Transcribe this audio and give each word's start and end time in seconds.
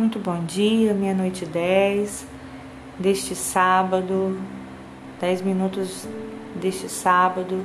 Muito 0.00 0.18
bom 0.18 0.42
dia, 0.46 0.94
meia-noite 0.94 1.44
10 1.44 2.26
deste 2.98 3.34
sábado, 3.34 4.40
10 5.20 5.42
minutos 5.42 6.08
deste 6.54 6.88
sábado. 6.88 7.62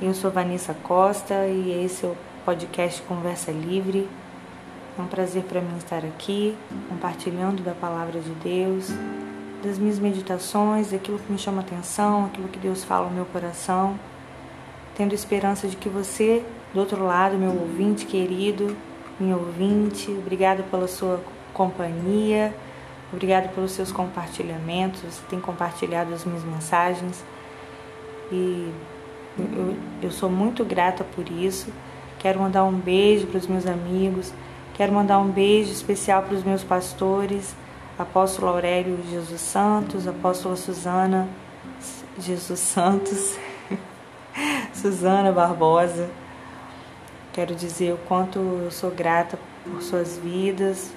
Eu 0.00 0.14
sou 0.14 0.30
Vanessa 0.30 0.72
Costa 0.72 1.48
e 1.48 1.84
esse 1.84 2.06
é 2.06 2.08
o 2.08 2.16
podcast 2.44 3.02
Conversa 3.02 3.50
Livre. 3.50 4.08
É 4.96 5.02
um 5.02 5.08
prazer 5.08 5.42
para 5.42 5.60
mim 5.60 5.76
estar 5.78 6.04
aqui, 6.04 6.56
compartilhando 6.88 7.60
da 7.60 7.72
palavra 7.72 8.20
de 8.20 8.30
Deus, 8.30 8.92
das 9.64 9.80
minhas 9.80 9.98
meditações, 9.98 10.92
daquilo 10.92 11.18
que 11.18 11.32
me 11.32 11.38
chama 11.38 11.62
atenção, 11.62 12.26
aquilo 12.26 12.46
que 12.46 12.58
Deus 12.60 12.84
fala 12.84 13.08
no 13.08 13.16
meu 13.16 13.26
coração, 13.26 13.98
tendo 14.96 15.12
esperança 15.12 15.66
de 15.66 15.74
que 15.74 15.88
você, 15.88 16.44
do 16.72 16.78
outro 16.78 17.04
lado, 17.04 17.36
meu 17.36 17.50
ouvinte 17.50 18.06
querido, 18.06 18.76
minha 19.18 19.36
ouvinte, 19.36 20.10
obrigado 20.10 20.62
pela 20.70 20.88
sua 20.88 21.20
companhia, 21.52 22.54
obrigado 23.12 23.54
pelos 23.54 23.72
seus 23.72 23.92
compartilhamentos, 23.92 25.02
você 25.02 25.22
tem 25.28 25.40
compartilhado 25.40 26.12
as 26.12 26.24
minhas 26.24 26.44
mensagens. 26.44 27.24
E 28.32 28.72
eu, 29.38 29.76
eu 30.02 30.10
sou 30.10 30.28
muito 30.30 30.64
grata 30.64 31.04
por 31.04 31.28
isso. 31.28 31.72
Quero 32.18 32.40
mandar 32.40 32.64
um 32.64 32.72
beijo 32.72 33.26
para 33.26 33.38
os 33.38 33.46
meus 33.46 33.66
amigos, 33.66 34.32
quero 34.74 34.92
mandar 34.92 35.18
um 35.18 35.28
beijo 35.28 35.70
especial 35.70 36.22
para 36.22 36.34
os 36.34 36.42
meus 36.42 36.64
pastores, 36.64 37.54
apóstolo 37.98 38.48
Aurélio 38.48 38.98
Jesus 39.10 39.40
Santos, 39.40 40.08
apóstola 40.08 40.56
Suzana 40.56 41.28
Jesus 42.18 42.60
Santos, 42.60 43.36
Suzana 44.72 45.32
Barbosa. 45.32 46.08
Quero 47.34 47.52
dizer 47.52 47.92
o 47.92 47.98
quanto 48.06 48.38
eu 48.38 48.70
sou 48.70 48.92
grata 48.92 49.36
por 49.64 49.82
suas 49.82 50.16
vidas, 50.16 50.92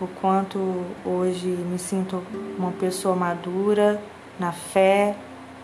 o 0.00 0.08
quanto 0.20 0.84
hoje 1.04 1.46
me 1.46 1.78
sinto 1.78 2.20
uma 2.58 2.72
pessoa 2.72 3.14
madura 3.14 4.02
na 4.36 4.50
fé, 4.50 5.14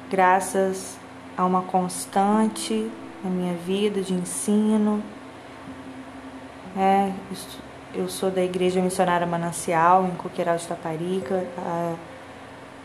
graças 0.09 0.97
a 1.37 1.45
uma 1.45 1.63
constante 1.63 2.89
na 3.25 3.29
minha 3.29 3.55
vida 3.55 4.01
de 4.01 4.15
ensino. 4.15 5.03
É, 6.77 7.11
eu 7.93 8.09
sou 8.09 8.31
da 8.31 8.45
Igreja 8.45 8.81
Missionária 8.81 9.27
Manancial, 9.27 10.07
em 10.07 10.15
Coqueiral 10.15 10.57
de 10.57 10.69
Taparica, 10.69 11.45
há 11.59 11.97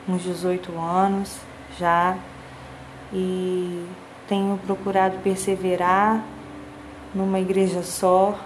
uns 0.08 0.24
18 0.24 0.76
anos 0.80 1.38
já, 1.78 2.18
e 3.14 3.86
tenho 4.28 4.58
procurado 4.66 5.20
perseverar 5.20 6.24
numa 7.14 7.40
igreja 7.40 7.82
só, 7.84 8.38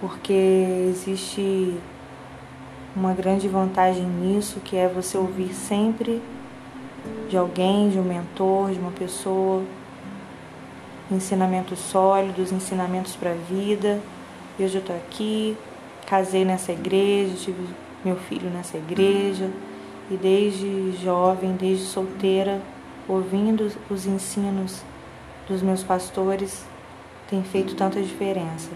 porque 0.00 0.88
existe 0.88 1.76
uma 2.94 3.12
grande 3.12 3.48
vantagem 3.48 4.04
nisso, 4.04 4.60
que 4.60 4.76
é 4.76 4.88
você 4.88 5.16
ouvir 5.18 5.52
sempre 5.54 6.22
de 7.28 7.36
alguém, 7.36 7.90
de 7.90 7.98
um 7.98 8.04
mentor, 8.04 8.70
de 8.70 8.78
uma 8.78 8.90
pessoa, 8.90 9.62
ensinamentos 11.10 11.78
sólidos, 11.78 12.52
ensinamentos 12.52 13.16
para 13.16 13.30
a 13.30 13.34
vida. 13.34 14.00
E 14.58 14.64
hoje 14.64 14.76
eu 14.76 14.80
estou 14.80 14.96
aqui, 14.96 15.56
casei 16.06 16.44
nessa 16.44 16.72
igreja, 16.72 17.34
tive 17.36 17.62
meu 18.04 18.16
filho 18.16 18.50
nessa 18.50 18.76
igreja, 18.76 19.50
e 20.10 20.16
desde 20.16 20.92
jovem, 21.02 21.52
desde 21.52 21.84
solteira, 21.84 22.60
ouvindo 23.08 23.70
os 23.90 24.06
ensinos 24.06 24.82
dos 25.48 25.62
meus 25.62 25.82
pastores, 25.82 26.64
tem 27.28 27.42
feito 27.44 27.74
tanta 27.74 28.00
diferença. 28.00 28.70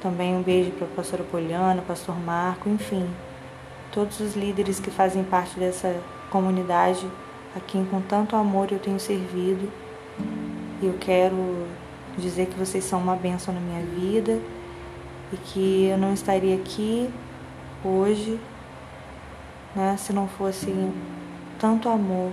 Também 0.00 0.34
um 0.34 0.42
beijo 0.42 0.72
para 0.72 0.86
o 0.86 0.90
pastor 0.90 1.20
Poliana, 1.20 1.80
pastor 1.82 2.18
Marco, 2.18 2.68
enfim, 2.68 3.08
todos 3.92 4.18
os 4.18 4.34
líderes 4.34 4.80
que 4.80 4.90
fazem 4.90 5.22
parte 5.22 5.58
dessa 5.58 5.96
comunidade 6.28 7.06
a 7.54 7.60
quem 7.60 7.84
com 7.84 8.00
tanto 8.00 8.34
amor 8.34 8.72
eu 8.72 8.80
tenho 8.80 8.98
servido. 8.98 9.70
E 10.82 10.86
eu 10.86 10.94
quero 10.98 11.68
dizer 12.18 12.46
que 12.46 12.58
vocês 12.58 12.82
são 12.82 12.98
uma 12.98 13.14
bênção 13.14 13.54
na 13.54 13.60
minha 13.60 13.82
vida 13.86 14.40
e 15.32 15.36
que 15.36 15.86
eu 15.86 15.96
não 15.96 16.12
estaria 16.12 16.56
aqui 16.56 17.08
hoje 17.84 18.40
né, 19.74 19.96
se 19.96 20.12
não 20.12 20.26
fosse 20.26 20.72
tanto 21.58 21.88
amor 21.88 22.32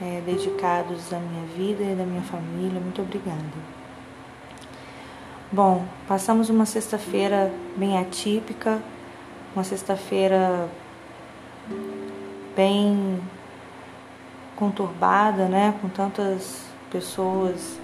é, 0.00 0.22
dedicados 0.24 1.12
à 1.12 1.18
minha 1.18 1.44
vida 1.56 1.82
e 1.82 1.94
da 1.96 2.04
minha 2.04 2.22
família. 2.22 2.80
Muito 2.80 3.02
obrigada. 3.02 3.81
Bom, 5.54 5.84
passamos 6.08 6.48
uma 6.48 6.64
sexta-feira 6.64 7.52
bem 7.76 7.98
atípica, 7.98 8.82
uma 9.54 9.62
sexta-feira 9.62 10.66
bem 12.56 13.20
conturbada, 14.56 15.48
né? 15.48 15.74
Com 15.82 15.90
tantas 15.90 16.64
pessoas 16.90 17.78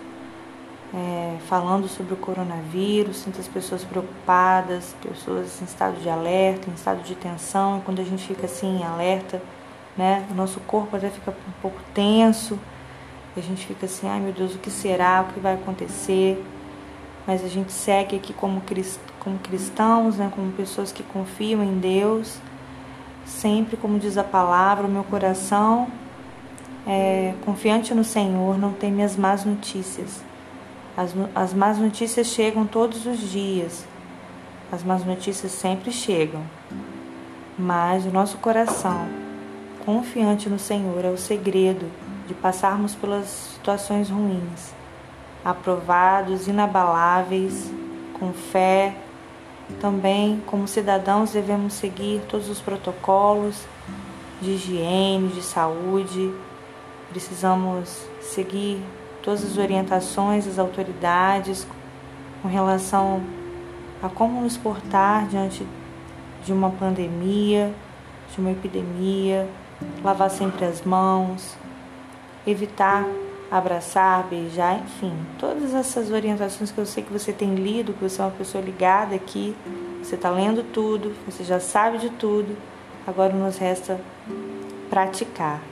é, 0.94 1.36
falando 1.46 1.86
sobre 1.88 2.14
o 2.14 2.16
coronavírus, 2.16 3.22
tantas 3.22 3.46
pessoas 3.46 3.84
preocupadas, 3.84 4.96
pessoas 5.02 5.60
em 5.60 5.66
estado 5.66 6.00
de 6.00 6.08
alerta, 6.08 6.70
em 6.70 6.72
estado 6.72 7.02
de 7.02 7.14
tensão. 7.16 7.82
Quando 7.84 8.00
a 8.00 8.04
gente 8.04 8.26
fica 8.26 8.46
assim 8.46 8.78
em 8.78 8.82
alerta, 8.82 9.42
né? 9.94 10.26
O 10.30 10.34
nosso 10.34 10.58
corpo 10.60 10.96
até 10.96 11.10
fica 11.10 11.32
um 11.32 11.60
pouco 11.60 11.76
tenso. 11.92 12.58
A 13.36 13.40
gente 13.42 13.66
fica 13.66 13.84
assim, 13.84 14.08
ai 14.08 14.20
meu 14.20 14.32
Deus, 14.32 14.54
o 14.54 14.58
que 14.58 14.70
será? 14.70 15.20
O 15.20 15.34
que 15.34 15.38
vai 15.38 15.52
acontecer? 15.52 16.42
Mas 17.28 17.44
a 17.44 17.48
gente 17.48 17.70
segue 17.70 18.16
aqui 18.16 18.32
como, 18.32 18.62
como 19.20 19.38
cristãos, 19.40 20.16
né, 20.16 20.32
como 20.34 20.50
pessoas 20.52 20.90
que 20.90 21.02
confiam 21.02 21.62
em 21.62 21.78
Deus, 21.78 22.38
sempre, 23.26 23.76
como 23.76 23.98
diz 23.98 24.16
a 24.16 24.24
palavra, 24.24 24.86
o 24.86 24.90
meu 24.90 25.04
coração 25.04 25.88
é 26.86 27.34
confiante 27.44 27.92
no 27.92 28.02
Senhor, 28.02 28.56
não 28.56 28.72
teme 28.72 29.02
as 29.02 29.14
más 29.14 29.44
notícias. 29.44 30.24
As, 30.96 31.14
as 31.34 31.52
más 31.52 31.76
notícias 31.76 32.28
chegam 32.28 32.66
todos 32.66 33.04
os 33.04 33.18
dias, 33.18 33.84
as 34.72 34.82
más 34.82 35.04
notícias 35.04 35.52
sempre 35.52 35.92
chegam, 35.92 36.40
mas 37.58 38.06
o 38.06 38.10
nosso 38.10 38.38
coração 38.38 39.06
confiante 39.84 40.48
no 40.48 40.58
Senhor 40.58 41.04
é 41.04 41.10
o 41.10 41.18
segredo 41.18 41.90
de 42.26 42.32
passarmos 42.32 42.94
pelas 42.94 43.26
situações 43.54 44.08
ruins 44.08 44.77
aprovados, 45.48 46.46
inabaláveis, 46.46 47.70
com 48.18 48.34
fé. 48.34 48.94
Também, 49.80 50.42
como 50.46 50.68
cidadãos, 50.68 51.32
devemos 51.32 51.72
seguir 51.72 52.20
todos 52.28 52.50
os 52.50 52.60
protocolos 52.60 53.64
de 54.42 54.52
higiene, 54.52 55.28
de 55.28 55.42
saúde. 55.42 56.32
Precisamos 57.10 58.06
seguir 58.20 58.82
todas 59.22 59.42
as 59.42 59.56
orientações 59.56 60.44
das 60.44 60.58
autoridades 60.58 61.66
com 62.42 62.48
relação 62.48 63.22
a 64.02 64.08
como 64.08 64.42
nos 64.42 64.56
portar 64.56 65.26
diante 65.28 65.66
de 66.44 66.52
uma 66.52 66.70
pandemia, 66.70 67.74
de 68.32 68.38
uma 68.38 68.50
epidemia, 68.50 69.48
lavar 70.04 70.30
sempre 70.30 70.66
as 70.66 70.82
mãos, 70.82 71.56
evitar 72.46 73.04
abraçar, 73.50 74.24
beijar, 74.24 74.78
enfim, 74.78 75.14
todas 75.38 75.72
essas 75.74 76.10
orientações 76.10 76.70
que 76.70 76.78
eu 76.78 76.86
sei 76.86 77.02
que 77.02 77.12
você 77.12 77.32
tem 77.32 77.54
lido, 77.54 77.94
que 77.94 78.02
você 78.02 78.20
é 78.20 78.24
uma 78.24 78.30
pessoa 78.30 78.62
ligada 78.62 79.14
aqui, 79.14 79.56
você 80.02 80.16
está 80.16 80.30
lendo 80.30 80.62
tudo, 80.62 81.14
você 81.26 81.42
já 81.42 81.58
sabe 81.58 81.98
de 81.98 82.10
tudo, 82.10 82.56
agora 83.06 83.32
nos 83.32 83.56
resta 83.56 83.98
praticar 84.90 85.62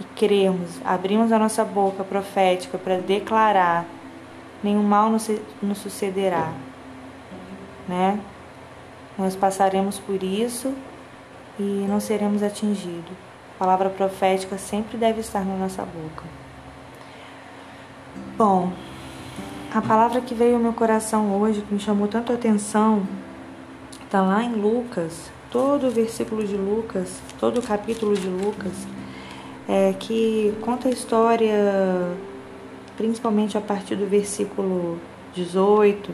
e 0.00 0.04
crermos, 0.16 0.80
abrimos 0.84 1.32
a 1.32 1.38
nossa 1.38 1.64
boca 1.64 2.04
profética 2.04 2.78
para 2.78 2.98
declarar: 2.98 3.84
nenhum 4.62 4.82
mal 4.82 5.10
nos, 5.10 5.28
nos 5.60 5.78
sucederá, 5.78 6.52
né? 7.88 8.20
Nós 9.18 9.36
passaremos 9.36 9.98
por 9.98 10.22
isso 10.22 10.74
e 11.58 11.86
não 11.88 12.00
seremos 12.00 12.42
atingidos. 12.42 13.12
A 13.54 13.58
palavra 13.58 13.88
profética 13.88 14.58
sempre 14.58 14.96
deve 14.98 15.20
estar 15.20 15.44
na 15.44 15.54
nossa 15.54 15.82
boca. 15.82 16.43
Bom, 18.36 18.72
a 19.72 19.80
palavra 19.80 20.20
que 20.20 20.34
veio 20.34 20.56
ao 20.56 20.60
meu 20.60 20.72
coração 20.72 21.40
hoje, 21.40 21.60
que 21.60 21.72
me 21.72 21.78
chamou 21.78 22.08
tanto 22.08 22.32
a 22.32 22.34
atenção, 22.34 23.06
está 24.04 24.20
lá 24.22 24.42
em 24.42 24.54
Lucas, 24.54 25.30
todo 25.52 25.86
o 25.86 25.90
versículo 25.92 26.44
de 26.44 26.56
Lucas, 26.56 27.20
todo 27.38 27.58
o 27.58 27.62
capítulo 27.62 28.16
de 28.16 28.26
Lucas, 28.26 28.72
é, 29.68 29.92
que 29.92 30.52
conta 30.62 30.88
a 30.88 30.90
história, 30.90 31.54
principalmente 32.96 33.56
a 33.56 33.60
partir 33.60 33.94
do 33.94 34.04
versículo 34.04 34.98
18, 35.32 36.12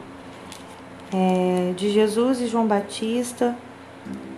é, 1.14 1.72
de 1.74 1.88
Jesus 1.88 2.42
e 2.42 2.48
João 2.48 2.66
Batista, 2.66 3.56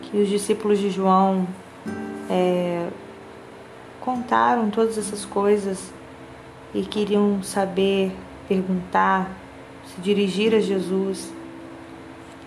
que 0.02 0.19
os 0.19 0.29
discípulos 0.29 0.79
de 0.79 0.88
João 0.88 1.49
é, 2.31 2.87
contaram 4.00 4.70
todas 4.70 4.96
essas 4.96 5.25
coisas 5.25 5.90
e 6.74 6.82
queriam 6.82 7.42
saber, 7.42 8.12
perguntar, 8.48 9.30
se 9.86 10.00
dirigir 10.00 10.54
a 10.54 10.60
Jesus. 10.60 11.32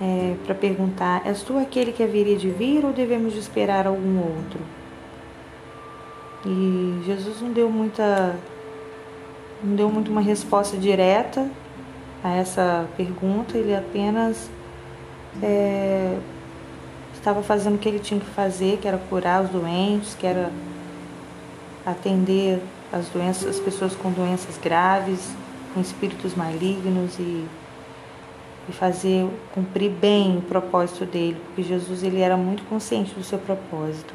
é, 0.01 0.35
para 0.45 0.55
perguntar: 0.55 1.25
És 1.25 1.41
tu 1.41 1.57
aquele 1.57 1.91
que 1.91 2.03
haveria 2.03 2.37
de 2.37 2.49
vir 2.49 2.85
ou 2.85 2.91
devemos 2.91 3.33
de 3.33 3.39
esperar 3.39 3.87
algum 3.87 4.19
outro? 4.19 4.59
E 6.45 7.01
Jesus 7.05 7.41
não 7.41 7.51
deu 7.51 7.69
muita 7.69 8.35
não 9.63 9.75
deu 9.75 9.89
muito 9.89 10.11
uma 10.11 10.21
resposta 10.21 10.77
direta 10.77 11.49
a 12.23 12.31
essa 12.35 12.87
pergunta, 12.97 13.57
ele 13.57 13.73
apenas 13.73 14.49
é, 15.41 16.17
estava 17.13 17.41
fazendo 17.41 17.75
o 17.75 17.77
que 17.77 17.87
ele 17.87 17.99
tinha 17.99 18.19
que 18.19 18.25
fazer, 18.27 18.77
que 18.77 18.87
era 18.87 18.97
curar 18.97 19.43
os 19.43 19.49
doentes, 19.49 20.13
que 20.13 20.27
era 20.27 20.51
atender 21.85 22.61
as 22.95 23.09
doenças, 23.09 23.47
as 23.47 23.59
pessoas 23.59 23.93
com 23.93 24.09
doenças 24.09 24.57
graves, 24.57 25.29
com 25.73 25.81
espíritos 25.81 26.33
malignos 26.33 27.19
e, 27.19 27.45
e 28.69 28.71
fazer 28.71 29.29
cumprir 29.53 29.91
bem 29.91 30.37
o 30.37 30.41
propósito 30.41 31.05
dele, 31.05 31.37
porque 31.47 31.61
Jesus 31.61 32.03
ele 32.03 32.21
era 32.21 32.37
muito 32.37 32.63
consciente 32.69 33.13
do 33.13 33.21
seu 33.21 33.37
propósito. 33.37 34.13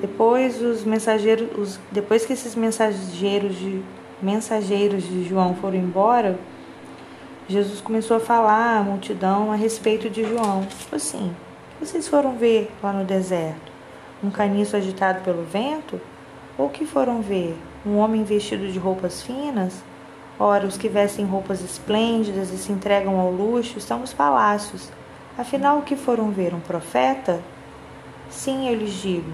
Depois 0.00 0.62
os 0.62 0.82
mensageiros, 0.82 1.48
os, 1.58 1.80
depois 1.92 2.24
que 2.24 2.32
esses 2.32 2.54
mensageiros 2.54 3.54
de 3.56 3.82
mensageiros 4.22 5.04
de 5.04 5.28
João 5.28 5.54
foram 5.54 5.76
embora, 5.76 6.38
Jesus 7.48 7.82
começou 7.82 8.16
a 8.16 8.20
falar 8.20 8.78
à 8.78 8.82
multidão 8.82 9.52
a 9.52 9.56
respeito 9.56 10.08
de 10.08 10.24
João. 10.24 10.64
Tipo 10.64 10.96
assim, 10.96 11.34
vocês 11.78 12.08
foram 12.08 12.36
ver 12.36 12.70
lá 12.82 12.92
no 12.92 13.04
deserto? 13.04 13.70
Um 14.22 14.30
caniço 14.30 14.76
agitado 14.76 15.20
pelo 15.22 15.42
vento? 15.42 16.00
Ou 16.56 16.68
que 16.68 16.86
foram 16.86 17.20
ver? 17.22 17.56
Um 17.84 17.96
homem 17.96 18.24
vestido 18.24 18.70
de 18.70 18.78
roupas 18.78 19.22
finas? 19.22 19.82
Ora, 20.38 20.66
os 20.66 20.76
que 20.76 20.88
vestem 20.88 21.24
roupas 21.24 21.62
esplêndidas 21.62 22.50
e 22.50 22.58
se 22.58 22.72
entregam 22.72 23.18
ao 23.18 23.30
luxo 23.30 23.78
estão 23.78 24.00
nos 24.00 24.12
palácios. 24.12 24.90
Afinal, 25.36 25.78
o 25.78 25.82
que 25.82 25.96
foram 25.96 26.30
ver? 26.30 26.54
Um 26.54 26.60
profeta? 26.60 27.40
Sim, 28.28 28.68
eu 28.68 28.74
lhes 28.74 28.92
digo. 28.92 29.30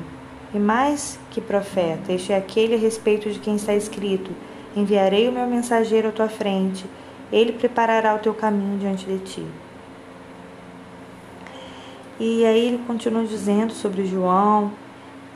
E 0.55 0.59
mais 0.59 1.19
que 1.31 1.41
profeta, 1.41 2.13
este 2.13 2.33
é 2.33 2.37
aquele 2.37 2.77
a 2.77 2.79
respeito 2.79 3.31
de 3.31 3.39
quem 3.39 3.57
está 3.57 3.75
escrito: 3.75 4.31
Enviarei 4.77 5.29
o 5.29 5.33
meu 5.33 5.47
mensageiro 5.47 6.09
à 6.09 6.13
tua 6.13 6.29
frente, 6.29 6.87
ele 7.33 7.53
preparará 7.53 8.15
o 8.15 8.19
teu 8.19 8.33
caminho 8.33 8.79
diante 8.79 9.07
de 9.07 9.19
ti. 9.19 9.47
E 12.19 12.47
aí 12.47 12.69
ele 12.69 12.85
continua 12.87 13.25
dizendo 13.25 13.73
sobre 13.73 14.07
João, 14.07 14.73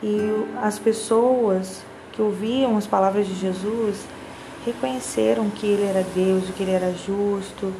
e 0.02 0.16
as 0.62 0.78
pessoas 0.78 1.82
que 2.12 2.22
ouviam 2.22 2.76
as 2.76 2.86
palavras 2.86 3.26
de 3.26 3.34
Jesus 3.34 4.04
reconheceram 4.64 5.48
que 5.50 5.66
ele 5.66 5.84
era 5.84 6.04
Deus, 6.14 6.44
que 6.50 6.62
ele 6.62 6.72
era 6.72 6.92
justo, 6.92 7.72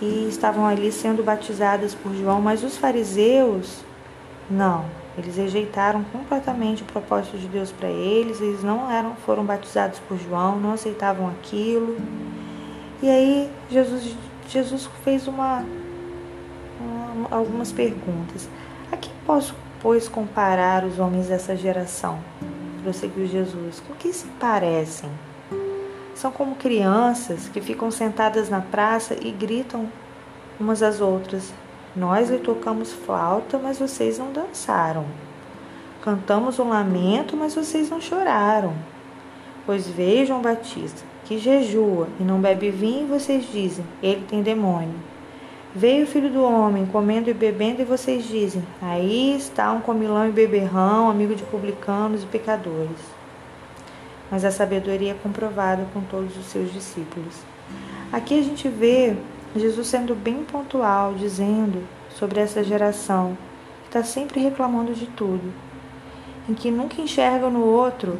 e 0.00 0.26
estavam 0.28 0.66
ali 0.66 0.90
sendo 0.90 1.22
batizadas 1.22 1.94
por 1.94 2.12
João, 2.14 2.40
mas 2.40 2.64
os 2.64 2.76
fariseus 2.76 3.84
não, 4.50 4.84
eles 5.16 5.36
rejeitaram 5.36 6.02
completamente 6.04 6.82
o 6.82 6.86
propósito 6.86 7.36
de 7.36 7.46
Deus 7.46 7.70
para 7.70 7.88
eles, 7.88 8.40
eles 8.40 8.62
não 8.64 8.90
eram, 8.90 9.14
foram 9.16 9.44
batizados 9.44 9.98
por 10.00 10.18
João, 10.18 10.58
não 10.58 10.72
aceitavam 10.72 11.28
aquilo. 11.28 11.96
E 13.02 13.08
aí 13.08 13.50
Jesus, 13.70 14.16
Jesus 14.48 14.88
fez 15.04 15.28
uma, 15.28 15.64
uma 16.80 17.28
algumas 17.30 17.70
perguntas. 17.70 18.48
A 18.90 18.96
quem 18.96 19.12
posso, 19.26 19.54
pois, 19.80 20.08
comparar 20.08 20.84
os 20.84 20.98
homens 20.98 21.28
dessa 21.28 21.56
geração? 21.56 22.18
Prosseguiu 22.82 23.26
Jesus. 23.26 23.80
Com 23.86 23.94
que 23.94 24.12
se 24.12 24.26
parecem? 24.40 25.10
São 26.14 26.32
como 26.32 26.56
crianças 26.56 27.48
que 27.48 27.60
ficam 27.60 27.90
sentadas 27.90 28.48
na 28.48 28.60
praça 28.60 29.16
e 29.20 29.30
gritam 29.30 29.88
umas 30.58 30.82
às 30.82 31.00
outras: 31.00 31.52
nós 31.94 32.30
lhe 32.30 32.38
tocamos 32.38 32.92
flauta, 32.92 33.58
mas 33.58 33.78
vocês 33.78 34.18
não 34.18 34.32
dançaram. 34.32 35.06
Cantamos 36.02 36.58
um 36.58 36.68
lamento, 36.68 37.36
mas 37.36 37.54
vocês 37.54 37.88
não 37.88 38.00
choraram. 38.00 38.74
Pois 39.64 39.86
João 40.26 40.42
Batista, 40.42 41.02
que 41.24 41.38
jejua 41.38 42.08
e 42.18 42.24
não 42.24 42.40
bebe 42.40 42.70
vinho, 42.70 43.06
e 43.06 43.18
vocês 43.18 43.44
dizem: 43.52 43.84
ele 44.02 44.24
tem 44.28 44.42
demônio. 44.42 45.11
Veio 45.74 46.04
o 46.04 46.06
filho 46.06 46.28
do 46.28 46.44
homem, 46.44 46.84
comendo 46.84 47.30
e 47.30 47.34
bebendo, 47.34 47.80
e 47.80 47.84
vocês 47.84 48.26
dizem: 48.26 48.62
aí 48.80 49.34
está 49.34 49.72
um 49.72 49.80
comilão 49.80 50.28
e 50.28 50.32
beberrão, 50.32 51.08
amigo 51.08 51.34
de 51.34 51.42
publicanos 51.44 52.22
e 52.22 52.26
pecadores. 52.26 52.98
Mas 54.30 54.44
a 54.44 54.50
sabedoria 54.50 55.12
é 55.12 55.14
comprovada 55.14 55.86
com 55.94 56.02
todos 56.02 56.36
os 56.36 56.44
seus 56.46 56.70
discípulos. 56.70 57.40
Aqui 58.12 58.38
a 58.38 58.42
gente 58.42 58.68
vê 58.68 59.16
Jesus 59.56 59.86
sendo 59.86 60.14
bem 60.14 60.44
pontual, 60.44 61.14
dizendo 61.14 61.82
sobre 62.10 62.40
essa 62.40 62.62
geração 62.62 63.36
que 63.82 63.88
está 63.88 64.02
sempre 64.02 64.40
reclamando 64.40 64.94
de 64.94 65.06
tudo, 65.06 65.52
em 66.48 66.52
que 66.52 66.70
nunca 66.70 67.00
enxerga 67.00 67.48
no 67.48 67.64
outro 67.64 68.18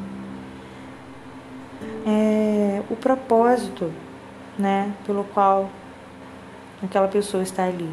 é, 2.06 2.82
o 2.90 2.96
propósito 2.96 3.92
né, 4.58 4.92
pelo 5.06 5.24
qual 5.24 5.70
aquela 6.86 7.08
pessoa 7.08 7.42
está 7.42 7.64
ali. 7.64 7.90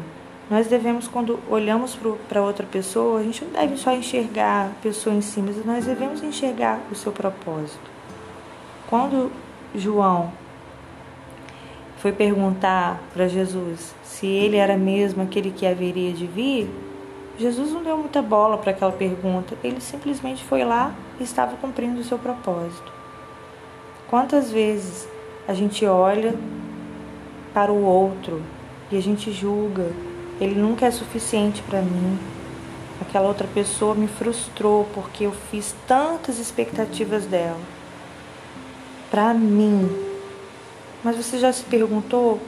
Nós 0.50 0.66
devemos, 0.66 1.06
quando 1.06 1.38
olhamos 1.48 1.96
para 2.28 2.42
outra 2.42 2.66
pessoa, 2.66 3.20
a 3.20 3.22
gente 3.22 3.44
não 3.44 3.52
deve 3.52 3.76
só 3.76 3.92
enxergar 3.92 4.66
a 4.66 4.82
pessoa 4.82 5.14
em 5.14 5.20
si, 5.20 5.40
mas 5.40 5.64
nós 5.64 5.86
devemos 5.86 6.22
enxergar 6.24 6.80
o 6.90 6.94
seu 6.94 7.12
propósito. 7.12 7.88
Quando 8.88 9.30
João 9.74 10.32
foi 11.98 12.10
perguntar 12.10 13.00
para 13.14 13.28
Jesus 13.28 13.94
se 14.02 14.26
ele 14.26 14.56
era 14.56 14.76
mesmo 14.76 15.22
aquele 15.22 15.52
que 15.52 15.64
haveria 15.64 16.12
de 16.12 16.26
vir, 16.26 16.68
Jesus 17.38 17.70
não 17.70 17.84
deu 17.84 17.96
muita 17.96 18.20
bola 18.20 18.58
para 18.58 18.72
aquela 18.72 18.90
pergunta. 18.90 19.56
Ele 19.62 19.80
simplesmente 19.80 20.42
foi 20.42 20.64
lá 20.64 20.92
e 21.20 21.22
estava 21.22 21.56
cumprindo 21.56 22.00
o 22.00 22.04
seu 22.04 22.18
propósito. 22.18 22.92
Quantas 24.08 24.50
vezes 24.50 25.08
a 25.46 25.54
gente 25.54 25.86
olha 25.86 26.34
para 27.54 27.70
o 27.70 27.84
outro 27.84 28.42
e 28.90 28.96
a 28.96 29.00
gente 29.00 29.30
julga, 29.30 29.92
ele 30.40 30.54
nunca 30.54 30.86
é 30.86 30.90
suficiente 30.90 31.62
para 31.62 31.80
mim. 31.80 32.18
Aquela 33.00 33.28
outra 33.28 33.46
pessoa 33.46 33.94
me 33.94 34.08
frustrou 34.08 34.86
porque 34.94 35.24
eu 35.24 35.32
fiz 35.50 35.74
tantas 35.86 36.38
expectativas 36.38 37.24
dela. 37.26 37.60
Para 39.10 39.32
mim, 39.32 39.88
mas 41.02 41.16
você 41.16 41.38
já 41.38 41.52
se 41.52 41.64
perguntou 41.64 42.40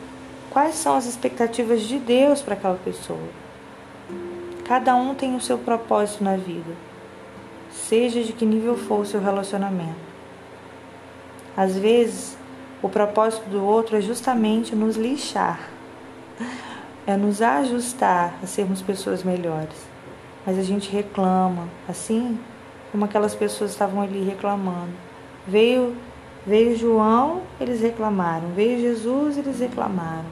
quais 0.50 0.74
são 0.74 0.94
as 0.94 1.06
expectativas 1.06 1.82
de 1.82 1.98
Deus 1.98 2.42
para 2.42 2.54
aquela 2.54 2.78
pessoa? 2.84 3.28
Cada 4.64 4.94
um 4.94 5.14
tem 5.14 5.34
o 5.34 5.40
seu 5.40 5.58
propósito 5.58 6.22
na 6.22 6.36
vida, 6.36 6.72
seja 7.70 8.22
de 8.22 8.32
que 8.32 8.44
nível 8.44 8.76
for 8.76 9.00
o 9.00 9.06
seu 9.06 9.20
relacionamento. 9.20 10.12
Às 11.56 11.76
vezes, 11.76 12.36
o 12.82 12.88
propósito 12.88 13.48
do 13.50 13.64
outro 13.64 13.96
é 13.96 14.00
justamente 14.00 14.74
nos 14.74 14.96
lixar, 14.96 15.71
é 17.06 17.16
nos 17.16 17.42
ajustar 17.42 18.38
a 18.42 18.46
sermos 18.46 18.82
pessoas 18.82 19.22
melhores. 19.22 19.86
Mas 20.46 20.58
a 20.58 20.62
gente 20.62 20.90
reclama, 20.90 21.68
assim 21.88 22.38
como 22.90 23.04
aquelas 23.04 23.34
pessoas 23.34 23.70
estavam 23.70 24.02
ali 24.02 24.24
reclamando. 24.24 24.92
Veio 25.46 25.96
Veio 26.44 26.76
João, 26.76 27.42
eles 27.60 27.80
reclamaram. 27.80 28.48
Veio 28.48 28.80
Jesus, 28.80 29.38
eles 29.38 29.60
reclamaram. 29.60 30.26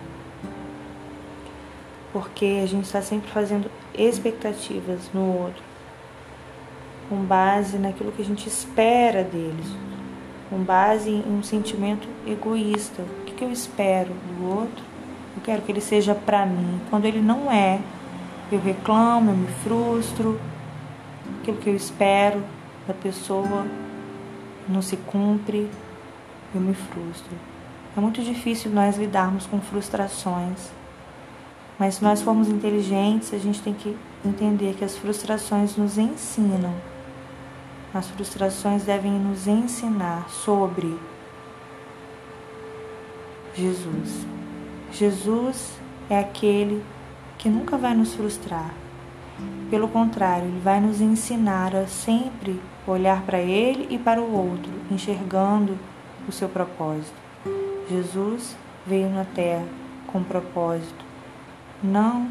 Porque 2.12 2.60
a 2.64 2.66
gente 2.66 2.86
está 2.86 3.00
sempre 3.00 3.30
fazendo 3.30 3.70
expectativas 3.94 5.08
no 5.14 5.42
outro, 5.42 5.62
com 7.08 7.16
base 7.16 7.78
naquilo 7.78 8.10
que 8.10 8.22
a 8.22 8.24
gente 8.24 8.48
espera 8.48 9.22
deles, 9.22 9.66
com 10.48 10.58
base 10.58 11.10
em 11.10 11.32
um 11.32 11.44
sentimento 11.44 12.08
egoísta. 12.26 13.02
O 13.02 13.24
que, 13.24 13.44
eu 13.44 13.52
espero 13.52 14.12
do 14.12 14.48
outro? 14.48 14.89
Eu 15.36 15.42
quero 15.42 15.62
que 15.62 15.72
ele 15.72 15.80
seja 15.80 16.14
para 16.14 16.44
mim. 16.44 16.80
Quando 16.90 17.04
ele 17.04 17.20
não 17.20 17.50
é, 17.50 17.80
eu 18.50 18.60
reclamo, 18.60 19.30
eu 19.30 19.36
me 19.36 19.48
frustro. 19.62 20.40
Aquilo 21.40 21.56
que 21.58 21.70
eu 21.70 21.76
espero 21.76 22.42
da 22.86 22.94
pessoa 22.94 23.66
não 24.68 24.82
se 24.82 24.96
cumpre 24.96 25.68
eu 26.54 26.60
me 26.60 26.74
frustro. 26.74 27.32
É 27.96 28.00
muito 28.00 28.22
difícil 28.22 28.70
nós 28.70 28.96
lidarmos 28.96 29.46
com 29.46 29.60
frustrações, 29.60 30.70
mas 31.78 31.96
se 31.96 32.04
nós 32.04 32.20
formos 32.20 32.48
inteligentes, 32.48 33.32
a 33.32 33.38
gente 33.38 33.62
tem 33.62 33.74
que 33.74 33.96
entender 34.24 34.74
que 34.74 34.84
as 34.84 34.96
frustrações 34.96 35.76
nos 35.76 35.98
ensinam. 35.98 36.74
As 37.92 38.08
frustrações 38.08 38.84
devem 38.84 39.12
nos 39.12 39.48
ensinar 39.48 40.28
sobre 40.28 40.96
Jesus. 43.54 44.39
Jesus 44.92 45.78
é 46.08 46.18
aquele 46.18 46.84
que 47.38 47.48
nunca 47.48 47.78
vai 47.78 47.94
nos 47.94 48.14
frustrar. 48.14 48.74
Pelo 49.70 49.88
contrário, 49.88 50.48
ele 50.48 50.60
vai 50.60 50.80
nos 50.80 51.00
ensinar 51.00 51.74
a 51.74 51.86
sempre 51.86 52.60
olhar 52.86 53.22
para 53.22 53.38
ele 53.38 53.86
e 53.88 53.98
para 53.98 54.20
o 54.20 54.32
outro, 54.32 54.70
enxergando 54.90 55.78
o 56.28 56.32
seu 56.32 56.48
propósito. 56.48 57.14
Jesus 57.88 58.56
veio 58.84 59.08
na 59.08 59.24
terra 59.24 59.64
com 60.08 60.22
propósito, 60.22 61.04
não 61.82 62.28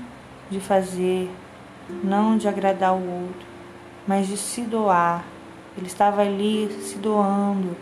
de 0.50 0.60
fazer, 0.60 1.32
não 2.04 2.38
de 2.38 2.48
agradar 2.48 2.94
o 2.94 3.24
outro, 3.24 3.48
mas 4.06 4.28
de 4.28 4.36
se 4.36 4.62
doar. 4.62 5.24
Ele 5.78 5.88
estava 5.88 6.22
ali 6.22 6.70
se 6.82 6.98
doando, 6.98 7.76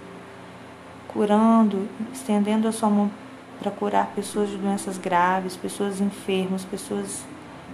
curando, 1.08 1.90
estendendo 2.14 2.68
a 2.68 2.72
sua 2.72 2.90
mão 2.90 3.10
para 3.60 3.72
curar 3.72 4.08
pessoas 4.16 4.50
de 4.50 4.58
doenças 4.58 4.98
graves, 4.98 5.56
pessoas 5.56 6.00
enfermas, 6.00 6.64
pessoas 6.64 7.24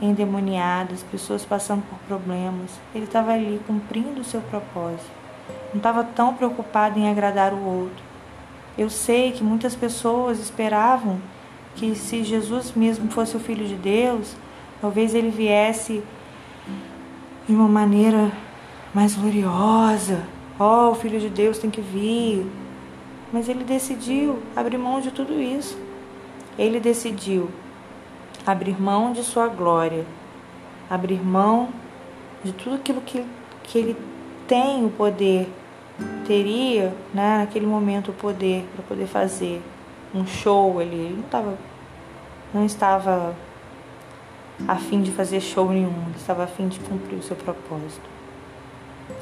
endemoniadas, 0.02 1.04
pessoas 1.04 1.46
passando 1.46 1.84
por 1.90 1.98
problemas. 2.08 2.72
Ele 2.94 3.06
estava 3.06 3.34
ali 3.34 3.60
cumprindo 3.66 4.22
o 4.22 4.24
seu 4.24 4.42
propósito. 4.42 5.12
Não 5.70 5.78
estava 5.78 6.04
tão 6.04 6.34
preocupado 6.34 7.00
em 7.00 7.10
agradar 7.10 7.54
o 7.54 7.64
outro. 7.64 8.04
Eu 8.78 8.90
sei 8.90 9.32
que 9.32 9.44
muitas 9.44 9.76
pessoas 9.76 10.40
esperavam 10.40 11.20
que 11.76 11.96
se 11.96 12.24
Jesus 12.24 12.74
mesmo 12.76 13.10
fosse 13.12 13.36
o 13.36 13.40
filho 13.40 13.66
de 13.66 13.76
Deus, 13.76 14.36
talvez 14.82 15.14
ele 15.14 15.30
viesse 15.30 16.04
de 17.48 17.54
uma 17.54 17.68
maneira 17.68 18.32
mais 18.94 19.16
gloriosa. 19.16 20.24
Oh, 20.60 20.92
o 20.92 20.96
filho 20.96 21.20
de 21.20 21.30
Deus 21.30 21.58
tem 21.58 21.70
que 21.70 21.82
vir. 21.82 22.46
Mas 23.34 23.50
ele 23.50 23.64
decidiu 23.64 24.44
abrir 24.56 24.78
mão 24.78 25.02
de 25.02 25.10
tudo 25.10 25.42
isso. 25.42 25.76
Ele 26.58 26.80
decidiu 26.80 27.50
abrir 28.46 28.80
mão 28.80 29.12
de 29.12 29.24
sua 29.24 29.48
glória, 29.48 30.06
abrir 30.88 31.20
mão 31.26 31.70
de 32.44 32.54
tudo 32.54 32.76
aquilo 32.76 33.02
que, 33.02 33.26
que 33.64 33.80
ele 33.80 33.98
tem 34.48 34.86
o 34.86 34.92
poder, 34.92 35.50
teria 36.28 36.94
né, 37.12 37.40
naquele 37.40 37.66
momento 37.66 38.12
o 38.12 38.14
poder 38.14 38.68
para 38.76 38.84
poder 38.84 39.08
fazer 39.08 39.60
um 40.14 40.28
show. 40.28 40.80
Ele, 40.80 40.96
ele 40.96 41.16
não, 41.16 41.24
tava, 41.24 41.58
não 42.54 42.64
estava 42.64 43.36
a 44.68 44.76
fim 44.76 45.02
de 45.02 45.12
fazer 45.12 45.42
show 45.42 45.72
nenhum, 45.72 46.04
ele 46.08 46.18
estava 46.18 46.44
a 46.44 46.48
fim 46.48 46.68
de 46.68 46.80
cumprir 46.82 47.18
o 47.18 47.24
seu 47.24 47.36
propósito. 47.36 48.08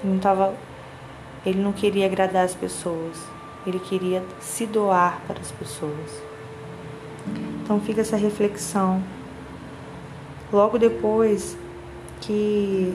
Ele 0.03 0.13
não, 0.13 0.19
tava, 0.19 0.53
ele 1.45 1.61
não 1.61 1.71
queria 1.71 2.05
agradar 2.07 2.43
as 2.43 2.53
pessoas, 2.53 3.17
ele 3.65 3.79
queria 3.79 4.23
se 4.39 4.65
doar 4.65 5.21
para 5.27 5.39
as 5.39 5.51
pessoas. 5.51 6.21
Então 7.63 7.79
fica 7.79 8.01
essa 8.01 8.17
reflexão. 8.17 9.01
Logo 10.51 10.77
depois 10.77 11.57
que, 12.19 12.93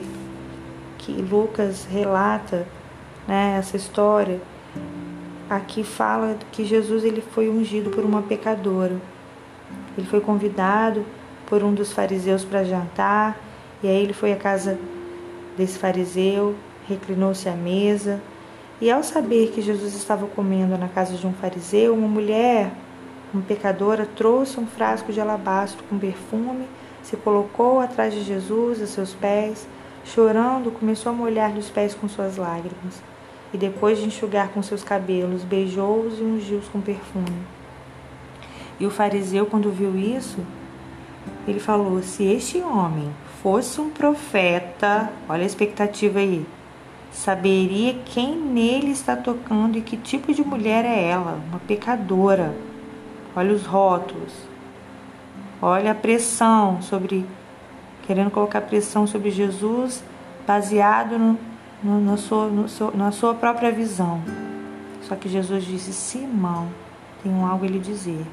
que 0.97 1.13
Lucas 1.13 1.85
relata 1.89 2.67
né, 3.27 3.55
essa 3.57 3.75
história, 3.75 4.39
aqui 5.49 5.83
fala 5.83 6.37
que 6.51 6.65
Jesus 6.65 7.03
ele 7.03 7.21
foi 7.21 7.49
ungido 7.49 7.89
por 7.89 8.03
uma 8.03 8.21
pecadora. 8.21 8.95
Ele 9.97 10.07
foi 10.07 10.21
convidado 10.21 11.05
por 11.47 11.63
um 11.63 11.73
dos 11.73 11.91
fariseus 11.91 12.43
para 12.43 12.63
jantar, 12.63 13.39
e 13.81 13.87
aí 13.87 14.03
ele 14.03 14.13
foi 14.13 14.33
à 14.33 14.35
casa 14.35 14.77
desse 15.57 15.79
fariseu, 15.79 16.55
reclinou-se 16.87 17.47
à 17.49 17.53
mesa, 17.53 18.21
e 18.79 18.91
ao 18.91 19.03
saber 19.03 19.51
que 19.51 19.61
Jesus 19.61 19.95
estava 19.95 20.27
comendo 20.27 20.77
na 20.77 20.87
casa 20.87 21.15
de 21.15 21.25
um 21.25 21.33
fariseu, 21.33 21.93
uma 21.93 22.07
mulher 22.07 22.71
uma 23.33 23.43
pecadora 23.43 24.05
trouxe 24.05 24.57
um 24.57 24.65
frasco 24.65 25.11
de 25.11 25.19
alabastro 25.19 25.83
com 25.89 25.99
perfume, 25.99 26.65
se 27.03 27.17
colocou 27.17 27.81
atrás 27.81 28.13
de 28.13 28.23
Jesus, 28.23 28.81
a 28.81 28.87
seus 28.87 29.13
pés, 29.13 29.67
chorando, 30.05 30.71
começou 30.71 31.11
a 31.11 31.15
molhar-lhe 31.15 31.59
os 31.59 31.69
pés 31.69 31.93
com 31.93 32.07
suas 32.07 32.37
lágrimas, 32.37 33.01
e 33.53 33.57
depois 33.57 33.97
de 33.97 34.05
enxugar 34.05 34.49
com 34.49 34.63
seus 34.63 34.81
cabelos, 34.81 35.43
beijou-os 35.43 36.19
e 36.19 36.23
ungiu-os 36.23 36.69
com 36.69 36.79
perfume. 36.79 37.41
E 38.79 38.85
o 38.85 38.89
fariseu, 38.89 39.45
quando 39.45 39.71
viu 39.71 39.97
isso, 39.97 40.39
ele 41.45 41.59
falou: 41.59 42.01
Se 42.01 42.23
este 42.23 42.59
homem 42.59 43.09
fosse 43.43 43.81
um 43.81 43.89
profeta, 43.89 45.11
olha 45.27 45.43
a 45.43 45.45
expectativa 45.45 46.19
aí, 46.19 46.45
saberia 47.17 47.95
quem 48.05 48.35
nele 48.35 48.91
está 48.91 49.15
tocando 49.15 49.75
e 49.75 49.81
que 49.81 49.97
tipo 49.97 50.31
de 50.33 50.43
mulher 50.43 50.85
é 50.85 51.03
ela, 51.03 51.41
uma 51.49 51.59
pecadora. 51.59 52.55
Olha 53.35 53.53
os 53.53 53.65
rótulos. 53.65 54.33
Olha 55.61 55.91
a 55.91 55.95
pressão 55.95 56.81
sobre. 56.81 57.25
Querendo 58.05 58.31
colocar 58.31 58.61
pressão 58.61 59.05
sobre 59.05 59.31
Jesus 59.31 60.03
baseado 60.45 61.17
no, 61.17 61.37
no, 61.83 61.99
na, 61.99 62.17
sua, 62.17 62.47
no 62.47 62.65
na 62.95 63.11
sua 63.11 63.33
própria 63.33 63.71
visão. 63.71 64.21
Só 65.01 65.15
que 65.15 65.27
Jesus 65.27 65.65
disse: 65.65 65.91
Simão, 65.91 66.69
tenho 67.23 67.43
algo 67.43 67.65
a 67.65 67.67
lhe 67.67 67.79
dizer. 67.79 68.25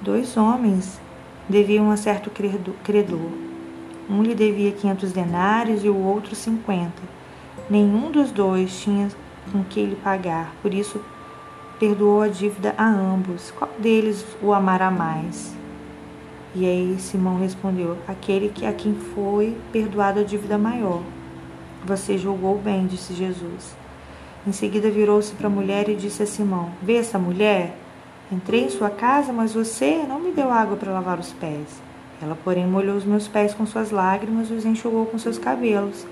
Dois 0.00 0.36
homens 0.36 1.00
deviam 1.48 1.90
a 1.90 1.96
certo 1.96 2.30
credor. 2.30 3.30
Um 4.10 4.22
lhe 4.22 4.34
devia 4.34 4.72
500 4.72 5.12
denários 5.12 5.84
e 5.84 5.88
o 5.88 5.96
outro 5.96 6.34
50. 6.34 7.17
Nenhum 7.70 8.10
dos 8.10 8.30
dois 8.30 8.80
tinha 8.80 9.08
com 9.52 9.62
que 9.62 9.84
lhe 9.84 9.96
pagar, 9.96 10.54
por 10.62 10.72
isso 10.72 11.00
perdoou 11.78 12.22
a 12.22 12.28
dívida 12.28 12.74
a 12.78 12.88
ambos. 12.88 13.50
Qual 13.50 13.70
deles 13.78 14.24
o 14.42 14.54
amará 14.54 14.90
mais? 14.90 15.54
E 16.54 16.64
aí 16.64 16.96
Simão 16.98 17.38
respondeu: 17.38 17.98
Aquele 18.06 18.48
que 18.48 18.64
a 18.64 18.72
quem 18.72 18.94
foi 18.94 19.56
perdoada 19.70 20.20
a 20.20 20.24
dívida 20.24 20.56
maior. 20.56 21.02
Você 21.84 22.16
julgou 22.16 22.58
bem, 22.58 22.86
disse 22.86 23.12
Jesus. 23.12 23.76
Em 24.46 24.52
seguida 24.52 24.90
virou-se 24.90 25.32
para 25.34 25.46
a 25.46 25.50
mulher 25.50 25.90
e 25.90 25.94
disse 25.94 26.22
a 26.22 26.26
Simão: 26.26 26.70
Vê 26.82 26.96
essa 26.96 27.18
mulher? 27.18 27.76
Entrei 28.32 28.64
em 28.64 28.70
sua 28.70 28.90
casa, 28.90 29.32
mas 29.32 29.52
você 29.52 30.04
não 30.08 30.20
me 30.20 30.32
deu 30.32 30.50
água 30.50 30.76
para 30.76 30.92
lavar 30.92 31.18
os 31.18 31.32
pés. 31.32 31.82
Ela, 32.20 32.36
porém, 32.42 32.66
molhou 32.66 32.96
os 32.96 33.04
meus 33.04 33.28
pés 33.28 33.54
com 33.54 33.64
suas 33.64 33.90
lágrimas 33.90 34.50
e 34.50 34.54
os 34.54 34.64
enxugou 34.64 35.06
com 35.06 35.18
seus 35.18 35.38
cabelos. 35.38 36.06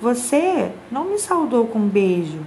Você 0.00 0.72
não 0.90 1.06
me 1.06 1.18
saudou 1.18 1.66
com 1.66 1.78
um 1.78 1.88
beijo, 1.88 2.40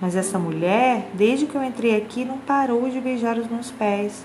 mas 0.00 0.14
essa 0.14 0.38
mulher, 0.38 1.08
desde 1.14 1.46
que 1.46 1.54
eu 1.54 1.64
entrei 1.64 1.96
aqui, 1.96 2.24
não 2.24 2.38
parou 2.38 2.88
de 2.88 3.00
beijar 3.00 3.36
os 3.36 3.48
meus 3.48 3.70
pés. 3.70 4.24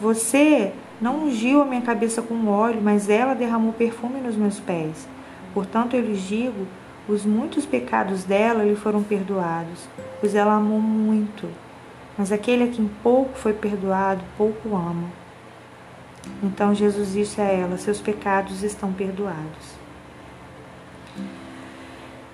Você 0.00 0.72
não 1.00 1.24
ungiu 1.24 1.60
a 1.60 1.66
minha 1.66 1.82
cabeça 1.82 2.22
com 2.22 2.48
óleo, 2.48 2.80
mas 2.82 3.10
ela 3.10 3.34
derramou 3.34 3.72
perfume 3.72 4.20
nos 4.20 4.34
meus 4.34 4.58
pés. 4.58 5.06
Portanto, 5.52 5.94
eu 5.94 6.00
lhes 6.00 6.22
digo: 6.22 6.66
os 7.06 7.24
muitos 7.24 7.66
pecados 7.66 8.24
dela 8.24 8.64
lhe 8.64 8.74
foram 8.74 9.02
perdoados, 9.02 9.86
pois 10.20 10.34
ela 10.34 10.54
amou 10.54 10.80
muito. 10.80 11.48
Mas 12.16 12.32
aquele 12.32 12.64
a 12.64 12.68
quem 12.68 12.88
pouco 13.02 13.36
foi 13.38 13.52
perdoado, 13.52 14.22
pouco 14.38 14.74
ama. 14.74 15.08
Então 16.42 16.74
Jesus 16.74 17.12
disse 17.12 17.40
a 17.40 17.44
ela: 17.44 17.76
Seus 17.76 18.00
pecados 18.00 18.62
estão 18.62 18.92
perdoados. 18.92 19.75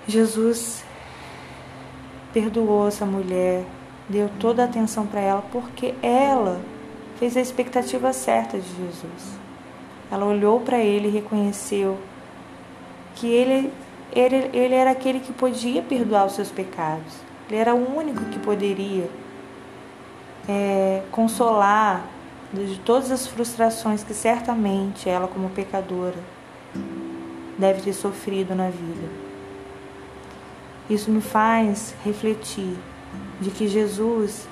Jesus 0.07 0.85
perdoou 2.33 2.89
essa 2.89 3.07
mulher, 3.07 3.65
deu 4.09 4.29
toda 4.41 4.63
a 4.63 4.65
atenção 4.65 5.07
para 5.07 5.21
ela, 5.21 5.45
porque 5.53 5.95
ela 6.03 6.61
fez 7.19 7.37
a 7.37 7.41
expectativa 7.41 8.13
certa 8.13 8.59
de 8.59 8.69
Jesus. 8.69 9.39
Ela 10.11 10.25
olhou 10.25 10.61
para 10.61 10.79
ele 10.79 11.09
e 11.09 11.11
reconheceu 11.11 11.99
que 13.15 13.27
ele, 13.27 13.73
ele, 14.13 14.51
ele 14.53 14.75
era 14.75 14.91
aquele 14.91 15.21
que 15.21 15.33
podia 15.33 15.83
perdoar 15.83 16.27
os 16.27 16.35
seus 16.35 16.51
pecados. 16.51 17.15
Ele 17.49 17.59
era 17.59 17.75
o 17.75 17.97
único 17.97 18.25
que 18.25 18.39
poderia 18.39 19.09
é, 20.49 21.03
consolar 21.11 22.05
de 22.53 22.79
todas 22.81 23.11
as 23.11 23.27
frustrações 23.27 24.03
que 24.03 24.13
certamente 24.13 25.09
ela, 25.09 25.29
como 25.29 25.49
pecadora, 25.51 26.19
deve 27.57 27.83
ter 27.83 27.93
sofrido 27.93 28.55
na 28.55 28.69
vida. 28.69 29.22
Isso 30.93 31.11
me 31.11 31.23
faz 31.23 31.95
refletir 32.05 32.77
de 33.41 33.51
que 33.51 33.67
Jesus, 33.67 34.47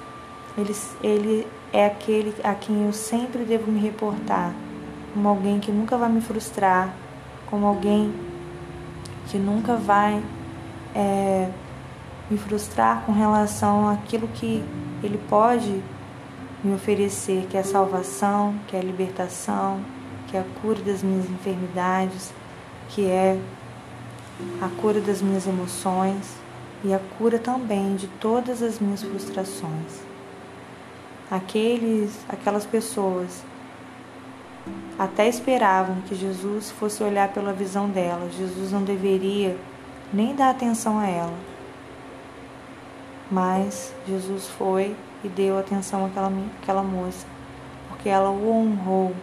ele, 0.56 0.74
ele 1.02 1.46
é 1.70 1.84
aquele 1.84 2.34
a 2.42 2.54
quem 2.54 2.86
eu 2.86 2.94
sempre 2.94 3.44
devo 3.44 3.70
me 3.70 3.78
reportar, 3.78 4.54
como 5.12 5.28
alguém 5.28 5.60
que 5.60 5.70
nunca 5.70 5.98
vai 5.98 6.08
me 6.08 6.22
frustrar, 6.22 6.94
como 7.44 7.66
alguém 7.66 8.10
que 9.28 9.36
nunca 9.36 9.76
vai 9.76 10.22
é, 10.94 11.50
me 12.30 12.38
frustrar 12.38 13.02
com 13.04 13.12
relação 13.12 13.90
àquilo 13.90 14.26
que 14.28 14.64
Ele 15.02 15.20
pode 15.28 15.82
me 16.64 16.74
oferecer, 16.74 17.48
que 17.50 17.56
é 17.58 17.60
a 17.60 17.64
salvação, 17.64 18.54
que 18.66 18.74
é 18.74 18.78
a 18.78 18.82
libertação, 18.82 19.78
que 20.26 20.38
é 20.38 20.40
a 20.40 20.44
cura 20.62 20.80
das 20.80 21.02
minhas 21.02 21.28
enfermidades, 21.28 22.32
que 22.88 23.04
é 23.04 23.38
a 24.60 24.68
cura 24.80 25.00
das 25.00 25.22
minhas 25.22 25.46
emoções 25.46 26.36
e 26.84 26.92
a 26.92 27.00
cura 27.18 27.38
também 27.38 27.96
de 27.96 28.06
todas 28.06 28.62
as 28.62 28.78
minhas 28.78 29.02
frustrações. 29.02 30.00
Aqueles, 31.30 32.18
aquelas 32.28 32.66
pessoas 32.66 33.42
até 34.98 35.28
esperavam 35.28 36.00
que 36.02 36.14
Jesus 36.14 36.70
fosse 36.70 37.02
olhar 37.02 37.32
pela 37.32 37.52
visão 37.52 37.88
dela. 37.88 38.28
Jesus 38.30 38.72
não 38.72 38.82
deveria 38.82 39.56
nem 40.12 40.34
dar 40.34 40.50
atenção 40.50 40.98
a 40.98 41.06
ela. 41.06 41.34
Mas 43.30 43.94
Jesus 44.06 44.48
foi 44.48 44.94
e 45.22 45.28
deu 45.28 45.58
atenção 45.58 46.04
àquela, 46.04 46.32
àquela 46.60 46.82
moça, 46.82 47.26
porque 47.88 48.08
ela 48.08 48.30
o 48.30 48.50
honrou, 48.50 49.14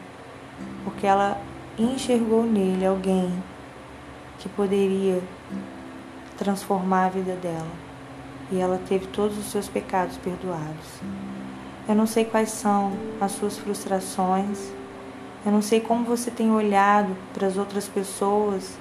porque 0.84 1.06
ela 1.06 1.38
enxergou 1.78 2.44
nele 2.44 2.86
alguém 2.86 3.32
que 4.40 4.50
poderia 4.50 5.22
transformar 6.38 7.06
a 7.06 7.10
vida 7.10 7.36
dela. 7.36 7.72
E 8.52 8.60
ela 8.60 8.80
teve 8.88 9.08
todos 9.08 9.38
os 9.38 9.46
seus 9.46 9.68
pecados 9.68 10.18
perdoados. 10.18 11.02
Eu 11.88 11.96
não 11.96 12.06
sei 12.06 12.24
quais 12.26 12.50
são 12.50 12.94
as 13.20 13.32
suas 13.34 13.58
frustrações. 13.58 14.72
Eu 15.46 15.52
não 15.52 15.62
sei 15.62 15.80
como 15.80 16.06
você 16.06 16.30
tem 16.30 16.52
olhado 16.52 17.16
para 17.34 17.48
as 17.48 17.58
outras 17.58 17.88
pessoas 17.88 18.78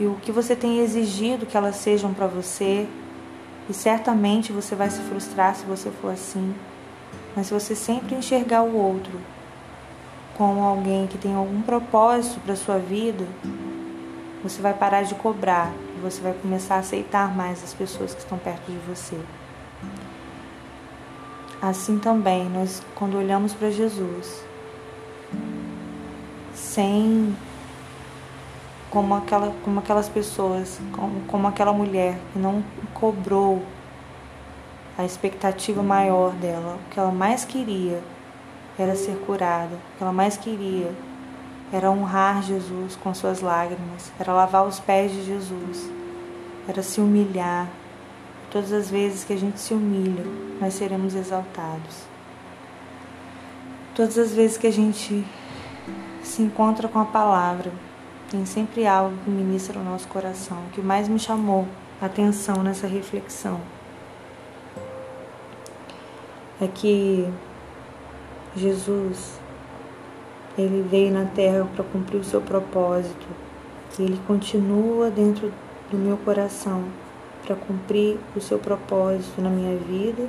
e 0.00 0.06
o 0.06 0.14
que 0.14 0.30
você 0.30 0.54
tem 0.54 0.78
exigido 0.78 1.46
que 1.46 1.56
elas 1.56 1.76
sejam 1.76 2.14
para 2.14 2.26
você. 2.26 2.86
E 3.68 3.74
certamente 3.74 4.52
você 4.52 4.74
vai 4.74 4.88
se 4.88 5.00
frustrar 5.02 5.54
se 5.54 5.64
você 5.64 5.90
for 5.90 6.12
assim. 6.12 6.54
Mas 7.36 7.48
se 7.48 7.54
você 7.54 7.74
sempre 7.74 8.14
enxergar 8.14 8.62
o 8.62 8.76
outro 8.76 9.18
como 10.36 10.62
alguém 10.62 11.08
que 11.08 11.18
tem 11.18 11.34
algum 11.34 11.60
propósito 11.60 12.38
para 12.40 12.54
sua 12.54 12.78
vida, 12.78 13.26
você 14.42 14.62
vai 14.62 14.72
parar 14.72 15.02
de 15.02 15.14
cobrar 15.14 15.72
e 15.96 16.00
você 16.00 16.20
vai 16.20 16.32
começar 16.32 16.76
a 16.76 16.78
aceitar 16.78 17.34
mais 17.34 17.62
as 17.62 17.74
pessoas 17.74 18.14
que 18.14 18.20
estão 18.20 18.38
perto 18.38 18.70
de 18.70 18.78
você. 18.78 19.18
Assim 21.60 21.98
também, 21.98 22.48
nós 22.48 22.82
quando 22.94 23.16
olhamos 23.16 23.52
para 23.52 23.70
Jesus, 23.70 24.44
sem 26.54 27.36
como, 28.90 29.14
aquela, 29.14 29.52
como 29.64 29.80
aquelas 29.80 30.08
pessoas, 30.08 30.80
como, 30.92 31.20
como 31.22 31.48
aquela 31.48 31.72
mulher 31.72 32.16
que 32.32 32.38
não 32.38 32.62
cobrou 32.94 33.62
a 34.96 35.04
expectativa 35.04 35.82
maior 35.82 36.32
dela, 36.32 36.76
o 36.76 36.90
que 36.90 36.98
ela 36.98 37.12
mais 37.12 37.44
queria 37.44 38.00
era 38.78 38.94
ser 38.94 39.16
curada, 39.26 39.74
o 39.74 39.98
que 39.98 40.02
ela 40.02 40.12
mais 40.12 40.36
queria 40.36 40.92
era 41.72 41.90
honrar 41.90 42.42
Jesus 42.42 42.96
com 42.96 43.12
suas 43.12 43.40
lágrimas, 43.40 44.10
era 44.18 44.32
lavar 44.32 44.66
os 44.66 44.80
pés 44.80 45.12
de 45.12 45.24
Jesus, 45.24 45.90
era 46.66 46.82
se 46.82 47.00
humilhar. 47.00 47.68
Todas 48.50 48.72
as 48.72 48.90
vezes 48.90 49.24
que 49.24 49.34
a 49.34 49.36
gente 49.36 49.60
se 49.60 49.74
humilha, 49.74 50.24
nós 50.60 50.74
seremos 50.74 51.14
exaltados. 51.14 52.04
Todas 53.94 54.16
as 54.16 54.32
vezes 54.32 54.56
que 54.56 54.66
a 54.66 54.72
gente 54.72 55.26
se 56.22 56.42
encontra 56.42 56.88
com 56.88 56.98
a 56.98 57.04
palavra, 57.04 57.70
tem 58.30 58.44
sempre 58.46 58.86
algo 58.86 59.16
que 59.24 59.30
ministra 59.30 59.78
o 59.78 59.84
nosso 59.84 60.06
coração. 60.08 60.58
O 60.68 60.70
que 60.70 60.80
mais 60.80 61.08
me 61.08 61.18
chamou 61.18 61.66
a 62.00 62.06
atenção 62.06 62.62
nessa 62.62 62.86
reflexão 62.86 63.60
é 66.60 66.66
que 66.66 67.28
Jesus 68.56 69.38
ele 70.62 70.86
veio 70.88 71.12
na 71.12 71.24
terra 71.24 71.66
para 71.74 71.84
cumprir 71.84 72.18
o 72.18 72.24
seu 72.24 72.40
propósito 72.40 73.26
e 73.98 74.02
ele 74.02 74.20
continua 74.26 75.10
dentro 75.10 75.52
do 75.90 75.96
meu 75.96 76.16
coração 76.18 76.84
para 77.44 77.54
cumprir 77.56 78.18
o 78.36 78.40
seu 78.40 78.58
propósito 78.58 79.40
na 79.40 79.48
minha 79.48 79.76
vida 79.76 80.28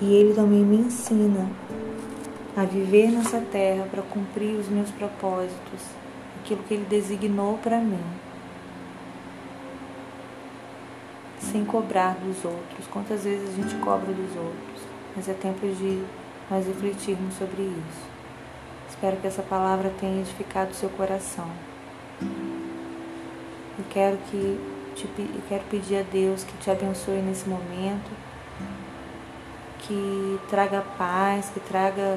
e 0.00 0.14
ele 0.14 0.34
também 0.34 0.60
me 0.60 0.76
ensina 0.76 1.48
a 2.56 2.64
viver 2.64 3.10
nessa 3.10 3.40
terra 3.40 3.86
para 3.90 4.02
cumprir 4.02 4.56
os 4.56 4.68
meus 4.68 4.90
propósitos, 4.90 5.80
aquilo 6.40 6.62
que 6.64 6.74
ele 6.74 6.84
designou 6.84 7.58
para 7.58 7.78
mim, 7.78 8.04
sem 11.38 11.64
cobrar 11.64 12.14
dos 12.16 12.44
outros. 12.44 12.86
Quantas 12.90 13.24
vezes 13.24 13.48
a 13.48 13.62
gente 13.62 13.74
cobra 13.76 14.12
dos 14.12 14.36
outros, 14.36 14.82
mas 15.16 15.28
é 15.28 15.32
tempo 15.32 15.66
de 15.66 16.02
nós 16.50 16.66
refletirmos 16.66 17.34
sobre 17.34 17.62
isso. 17.62 18.11
Espero 19.02 19.16
que 19.16 19.26
essa 19.26 19.42
palavra 19.42 19.90
tenha 19.98 20.20
edificado 20.20 20.72
seu 20.74 20.88
coração. 20.90 21.50
Eu 22.20 23.84
quero 23.90 24.16
que 24.30 24.60
te, 24.94 25.08
quero 25.48 25.64
pedir 25.64 25.96
a 25.96 26.02
Deus 26.02 26.44
que 26.44 26.56
te 26.58 26.70
abençoe 26.70 27.16
nesse 27.16 27.48
momento, 27.48 28.08
que 29.80 30.38
traga 30.48 30.84
paz, 30.96 31.50
que 31.52 31.58
traga 31.58 32.16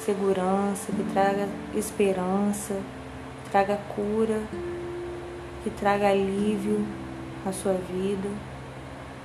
segurança, 0.00 0.90
que 0.90 1.04
traga 1.12 1.46
esperança, 1.74 2.80
que 3.44 3.50
traga 3.50 3.78
cura, 3.94 4.40
que 5.62 5.68
traga 5.68 6.08
alívio 6.08 6.82
à 7.44 7.52
sua 7.52 7.74
vida. 7.74 8.30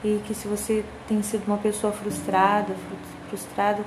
E 0.04 0.22
que 0.28 0.34
se 0.34 0.46
você 0.46 0.84
tem 1.08 1.24
sido 1.24 1.48
uma 1.48 1.58
pessoa 1.58 1.94
frustrada, 1.94 2.74
frustrada 2.74 3.19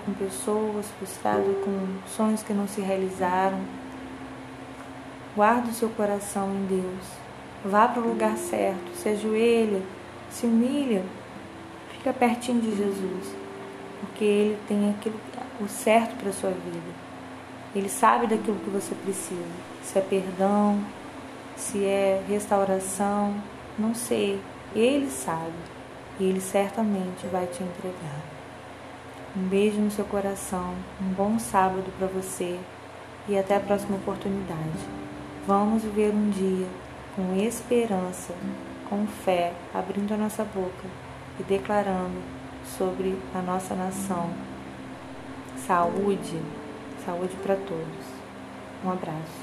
com 0.04 0.12
pessoas, 0.12 0.86
frustrada 0.98 1.52
com 1.64 2.08
sonhos 2.08 2.42
que 2.42 2.52
não 2.52 2.68
se 2.68 2.80
realizaram. 2.80 3.58
Guarde 5.34 5.70
o 5.70 5.74
seu 5.74 5.88
coração 5.90 6.50
em 6.50 6.66
Deus. 6.66 7.06
Vá 7.64 7.88
para 7.88 8.02
o 8.02 8.08
lugar 8.08 8.36
certo, 8.36 8.94
se 8.96 9.08
ajoelha, 9.08 9.82
se 10.30 10.46
humilha, 10.46 11.04
fica 11.92 12.12
pertinho 12.12 12.60
de 12.60 12.76
Jesus, 12.76 13.34
porque 14.00 14.24
Ele 14.24 14.58
tem 14.66 14.90
aquilo, 14.90 15.14
o 15.60 15.68
certo 15.68 16.16
para 16.16 16.30
a 16.30 16.32
sua 16.32 16.50
vida. 16.50 16.92
Ele 17.74 17.88
sabe 17.88 18.26
daquilo 18.26 18.58
que 18.58 18.70
você 18.70 18.94
precisa, 18.96 19.40
se 19.82 19.98
é 19.98 20.02
perdão, 20.02 20.84
se 21.56 21.84
é 21.84 22.22
restauração, 22.28 23.34
não 23.78 23.94
sei. 23.94 24.40
Ele 24.74 25.08
sabe 25.08 25.52
e 26.18 26.24
Ele 26.24 26.40
certamente 26.40 27.26
vai 27.30 27.46
te 27.46 27.62
entregar. 27.62 28.31
Um 29.34 29.48
beijo 29.48 29.80
no 29.80 29.90
seu 29.90 30.04
coração, 30.04 30.74
um 31.00 31.08
bom 31.14 31.38
sábado 31.38 31.90
para 31.98 32.06
você 32.06 32.60
e 33.26 33.38
até 33.38 33.56
a 33.56 33.60
próxima 33.60 33.96
oportunidade. 33.96 34.78
Vamos 35.46 35.82
viver 35.82 36.12
um 36.12 36.28
dia 36.28 36.66
com 37.16 37.34
esperança, 37.36 38.34
com 38.90 39.06
fé, 39.06 39.54
abrindo 39.72 40.12
a 40.12 40.18
nossa 40.18 40.44
boca 40.44 40.86
e 41.40 41.42
declarando 41.44 42.20
sobre 42.76 43.18
a 43.34 43.40
nossa 43.40 43.74
nação 43.74 44.28
saúde, 45.66 46.38
saúde 47.06 47.34
para 47.42 47.56
todos. 47.56 48.04
Um 48.84 48.90
abraço. 48.90 49.41